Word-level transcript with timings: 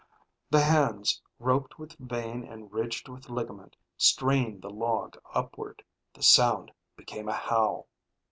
The 0.49 0.61
hands, 0.61 1.21
roped 1.37 1.77
with 1.77 1.95
vein 1.99 2.43
and 2.43 2.73
ridged 2.73 3.07
with 3.07 3.29
ligament, 3.29 3.75
strained 3.97 4.63
the 4.63 4.69
log 4.71 5.15
upward; 5.31 5.83
the 6.15 6.23
sound 6.23 6.71
became 6.97 7.29
a 7.29 7.33
howl. 7.33 7.85